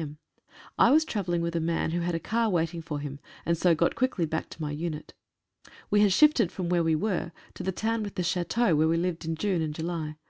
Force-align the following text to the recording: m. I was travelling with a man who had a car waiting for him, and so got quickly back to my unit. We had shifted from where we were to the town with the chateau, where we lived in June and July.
m. 0.00 0.16
I 0.78 0.90
was 0.92 1.04
travelling 1.04 1.42
with 1.42 1.54
a 1.54 1.60
man 1.60 1.90
who 1.90 2.00
had 2.00 2.14
a 2.14 2.18
car 2.18 2.48
waiting 2.48 2.80
for 2.80 3.00
him, 3.00 3.20
and 3.44 3.58
so 3.58 3.74
got 3.74 3.94
quickly 3.94 4.24
back 4.24 4.48
to 4.48 4.62
my 4.62 4.70
unit. 4.70 5.12
We 5.90 6.00
had 6.00 6.10
shifted 6.10 6.50
from 6.50 6.70
where 6.70 6.82
we 6.82 6.94
were 6.94 7.32
to 7.52 7.62
the 7.62 7.70
town 7.70 8.02
with 8.02 8.14
the 8.14 8.22
chateau, 8.22 8.74
where 8.74 8.88
we 8.88 8.96
lived 8.96 9.26
in 9.26 9.34
June 9.36 9.60
and 9.60 9.74
July. 9.74 10.16